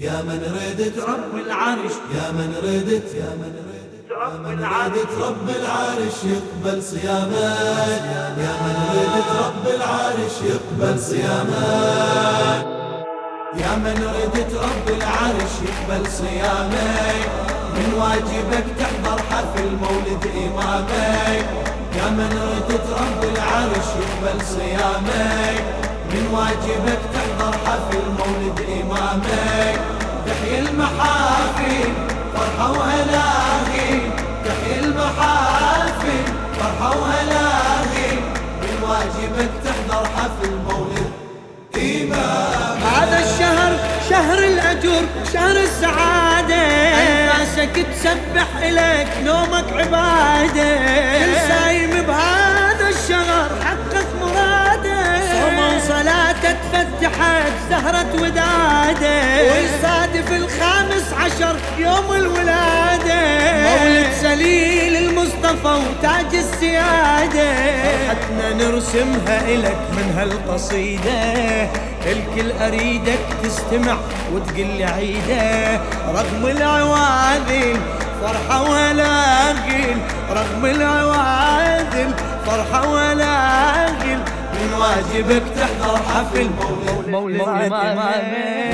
[0.00, 1.92] يا من ردت رب العرش.
[2.14, 5.10] يا من ردت يا من ردت رب العرش.
[5.20, 6.18] رب العرش.
[6.24, 8.02] يقبل صيامك.
[8.44, 10.34] يا من ردت رب العرش.
[10.50, 12.66] يقبل صيامك.
[13.60, 15.52] يا من ردت رب العرش.
[15.68, 17.28] يقبل صيامك.
[17.74, 21.44] من واجبك تحضر حفل مولد إمامك.
[21.96, 23.88] يا من ردت رب العرش.
[24.00, 25.64] يقبل صيامك.
[26.12, 27.00] من واجبك
[27.40, 29.80] تحضر حفل مولد إمامك.
[30.26, 31.92] تحيي المحافل
[32.34, 34.00] فرحة وهلاهي
[34.44, 36.22] تحيي المحافل
[36.60, 38.12] فرحة وهلاهي
[38.62, 41.10] من واجبك تحضر حفل مولد
[41.76, 43.72] إمام هذا الشهر
[44.10, 46.56] شهر الأجر شهر السعادة.
[46.56, 50.76] أنفاسك تسبح إليك نومك عبادة.
[51.18, 51.89] كل سايم
[57.00, 59.42] تفتحت زهرة ودادة.
[59.42, 63.20] ويصادف الخامس عشر يوم الولادة.
[63.62, 67.52] مولد سليل المصطفى وتاج السيادة.
[67.82, 71.22] فرحتنا نرسمها إلك من هالقصيدة.
[72.06, 73.96] الكل أريدك تستمع
[74.32, 75.80] وتقول لي عيدة.
[76.08, 77.80] رغم العواذل
[78.22, 79.96] فرحة ولا غل
[80.30, 82.14] رغم العواذل
[82.46, 84.20] فرحة ولا غل
[84.60, 86.50] من واجبك تحضر حفل
[87.12, 88.22] مولد إمامك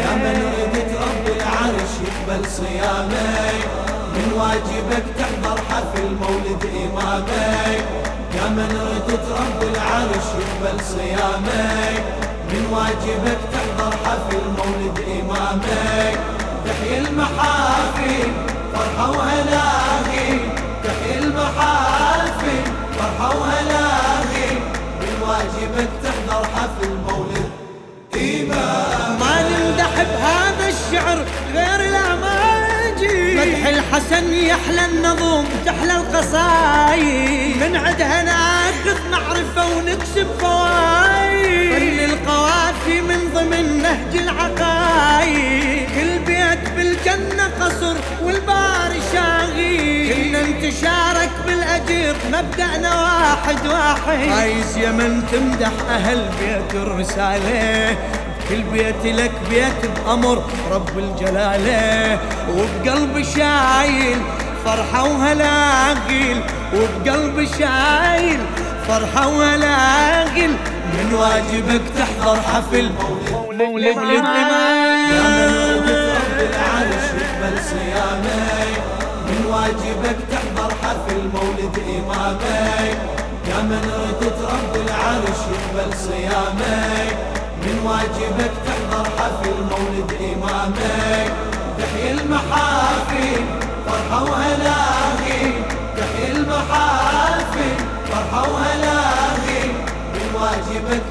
[0.00, 3.66] يا من ردت رب العرش يقبل صيامك
[4.14, 7.28] من واجبك تحضر حفل مولد إمامك
[8.36, 12.02] يا من ردت رب العرش يقبل صيامك
[12.52, 16.18] من واجبك تحضر حفل مولد إمامك
[16.66, 18.32] تحيي المحافل
[18.74, 19.85] فرحة وهلاهي
[34.06, 37.56] الحسن يحلى النظم تحلى القصايد.
[37.56, 41.72] من عدها ناخذ معرفة ونكسب فوايد.
[41.72, 45.88] فن القوافي من ضمن نهج العقايد.
[45.88, 54.28] كل بيت بالجنة قصر والبار شاغي كنا انتشارك بالأجر مبدأنا واحد واحد.
[54.38, 57.96] عايز يا من تمدح أهل بيت الرسالة.
[58.48, 62.18] كل بيت لك بيت بأمر رب الجلالة
[62.50, 64.18] وبقلب شايل
[64.64, 66.40] فرحة وهلاقيل
[66.74, 68.40] وبقلب شايل
[68.88, 70.50] فرحة وهلاقيل
[70.94, 72.90] من واجبك تحضر حفل.
[73.32, 75.82] مولد يا من ردت الإمام
[76.16, 77.06] رب العرش
[77.70, 78.80] صيامك
[79.26, 82.98] من واجبك تحضر حفل مولد إمامك
[83.48, 87.25] يا من ردت رب العرش يقبل صيامك.
[87.66, 91.32] من واجبك تحضر حفل مولد إمامك.
[91.78, 93.44] تحيي المحافل
[93.86, 95.52] فرحة وهلاهي
[95.96, 97.74] تحيي المحافل
[98.12, 99.66] فرحة وهلاهي
[100.14, 101.02] من واجبك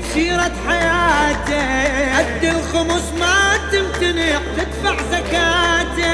[0.00, 2.18] بسيرة حياته.
[2.18, 6.12] قد الخمس ما تمتنع تدفع زكاته.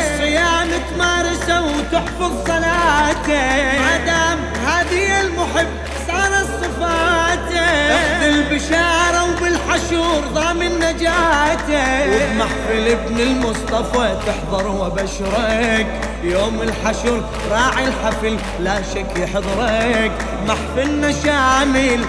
[0.00, 3.78] الصيام تمارسه وتحفظ صلاته.
[3.80, 5.68] ما دام هذه المحب
[6.06, 7.60] صار صفاته.
[7.92, 12.06] اخذ البشارة وبالحشور ضامن نجاته.
[12.08, 15.86] وبمحفل ابن المصطفى تحضر وبشرك.
[16.24, 20.12] يوم الحشر راعي الحفل لا شك يحضرك.
[20.46, 22.04] محفلنا شامل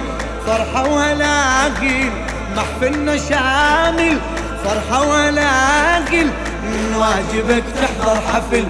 [0.47, 2.11] فرحة وهلاقيل
[2.55, 4.17] محفلنا شامل.
[4.63, 6.27] فرحة وهلاقيل
[6.63, 8.65] من واجبك تحضر حفل.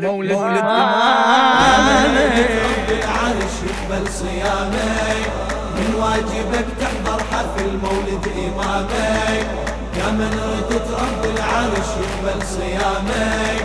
[0.00, 5.30] مولد إمامك رب العرش يقبل صيامك
[5.76, 9.46] من واجبك تحضر حفل مولد إمامك
[9.98, 13.64] يا من ردت رب العرش يقبل صيامك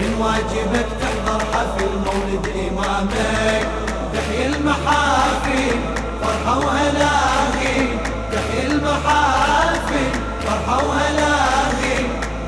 [0.00, 3.66] من واجبك تحضر حفل مولد إمامك
[4.14, 5.76] تحيي المحافل
[6.22, 7.86] فرحة وهلاهي
[8.32, 10.10] تحيي المحافل
[10.46, 11.98] فرحة وهلاهي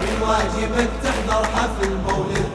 [0.01, 2.51] من واجبك تحضر حفل مولد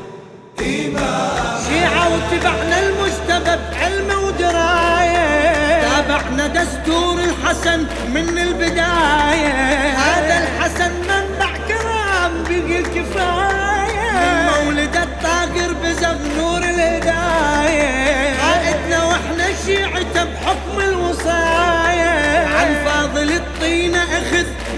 [0.59, 1.57] إمام.
[1.69, 7.79] شيعة وتبعنا المجتبى بعلم ودراية تابعنا دستور الحسن
[8.13, 9.95] من البداية.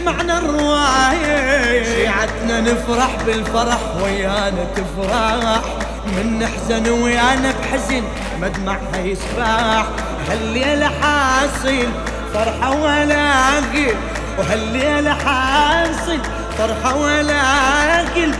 [0.05, 1.83] معنى الرواية.
[1.83, 5.61] شيعتنا نفرح بالفرح ويانا تفرح.
[6.07, 8.03] من نحزن ويانا بحزن
[8.41, 9.85] مدمعها يسبح.
[10.29, 11.87] هالليلة حاصل
[12.33, 13.95] فرحة ولا قل.
[14.39, 16.19] وهالليلة حاصل
[16.57, 18.31] فرحة ولا قل.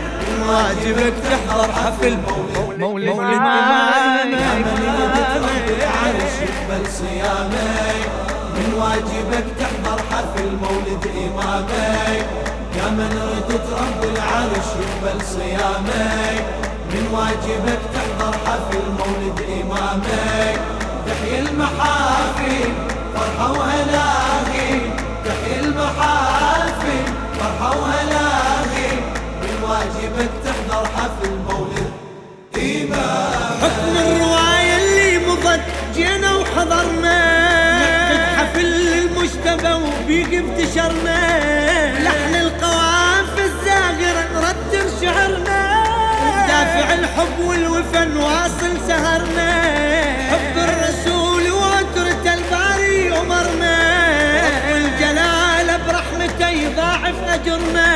[0.48, 2.18] واجبك تحضر حفل
[2.78, 3.18] مولد من
[5.44, 8.08] رب العرش يقبل صيامك
[8.54, 9.67] من واجبك تحضر
[10.18, 12.26] حفل مولد إمامك
[12.76, 16.44] يا من ردت رب العرش يقبل صيامك
[16.92, 20.60] من واجبك تحضر حفل مولد إمامك
[21.06, 22.72] تحيي المحافل
[23.14, 24.80] فرحة وهلاهي
[25.24, 27.04] تحيي المحافل
[27.38, 28.90] فرحة وهلاهي
[29.42, 31.90] من واجبك تحضر حفل مولد
[32.56, 35.60] إمامك حكم الرواية اللي مضت
[35.94, 37.37] جينا وحضرنا.
[40.08, 41.18] وبيق انتشرنا
[42.02, 45.84] لحن القوافي الزاغرة نرتب شعرنا
[46.22, 49.62] ودافع الحب والوفا نواصل سهرنا
[50.30, 53.78] حب الرسول واترة الباري أمرنا
[54.46, 57.94] رب الجلال برحمته يضاعف أجرنا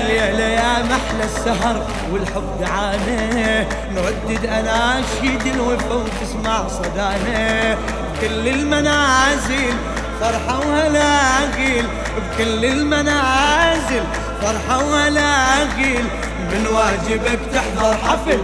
[0.00, 3.60] الليلة يا محلى السهر والحب دعانا
[3.94, 9.74] نردد أناشيد الوفا وتسمع صدانا بكل المنازل
[10.20, 14.04] فرحة وهلاقيل بكل المنازل
[14.42, 16.04] فرحة وهلاقيل
[16.52, 18.38] من واجبك تحضر حفل.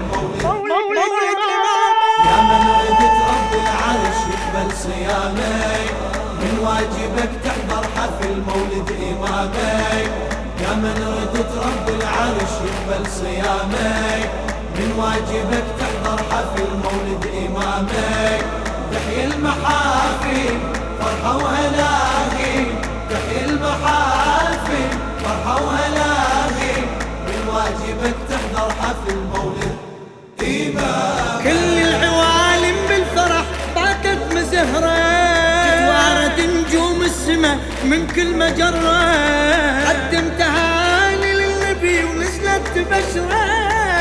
[0.44, 1.00] مولد
[2.26, 5.90] يا من ردت رب العرش يقبل صيامك
[6.40, 10.10] من واجبك تحضر حفل مولد إمامك
[10.60, 14.30] يا من ردت رب العرش يقبل صيامك
[14.76, 18.44] من واجبك تحضر حفل مولد إمامك
[18.92, 20.79] تحيي المحافل.
[21.00, 22.66] فرحة وهلاهي
[23.10, 24.88] تحيي المحافل
[25.24, 26.74] فرحة وهلاهي
[27.26, 29.76] من واجبك تحضر حفل مولد
[30.42, 33.44] إمامك كل العوالم بالفرح
[33.74, 34.96] باتت مزهرة.
[35.64, 39.00] تتوارد نجوم السماء من كل مجرة.
[39.88, 43.44] قدم تهاني للنبي ونزلت بشرة.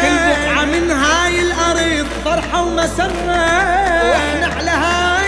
[0.01, 3.39] كل بقعة من هاي الأرض فرحة ومسرة.
[4.09, 5.18] وإحنا على هاي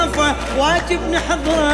[0.00, 1.70] المصطفى واجب نحضره.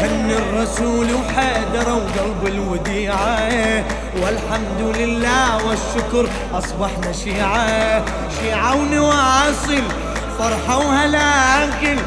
[0.00, 3.84] هن الرسول وحيدر وقلب الوديعة.
[4.22, 8.02] والحمد لله والشكر أصبحنا شيعة
[8.40, 9.82] شيعة ونواصل
[10.38, 11.98] فرحة وهلاقل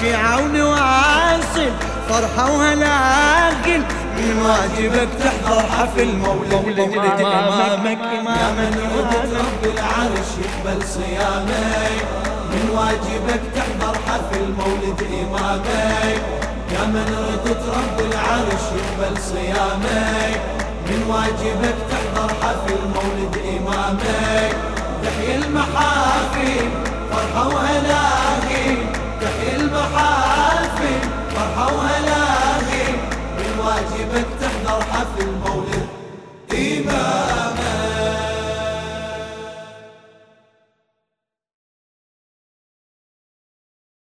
[0.00, 1.70] شيعة ونواصل
[2.08, 3.82] فرحة وهلاقل
[4.16, 12.70] من واجبك تحضر حفل مولد إمامك يا إمامك من ردت رب العرش يقبل صيامك من
[12.76, 16.22] واجبك تحضر حفل مولد إمامك.
[16.72, 20.40] يا من ردت رب العرش يقبل صيامك.
[20.86, 24.56] من واجبك تحضر حفل مولد إمامك.
[25.02, 26.68] تحيي المحافل
[27.10, 28.76] فرحة وهلاهي